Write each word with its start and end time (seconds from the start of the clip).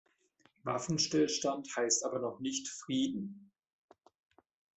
Waffenstillstand 0.63 1.69
heißt 1.77 2.03
aber 2.05 2.17
noch 2.17 2.39
nicht 2.39 2.67
Frieden. 2.67 3.51